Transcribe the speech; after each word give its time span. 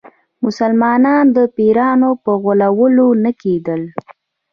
مسلمانانو 0.45 1.31
د 1.35 1.37
پیرانو 1.55 2.09
په 2.23 2.31
غولولو 2.43 3.07
نه 3.23 3.31
کېدل. 3.41 3.81